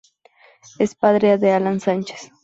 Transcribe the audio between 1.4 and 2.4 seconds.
Alan Sánchez.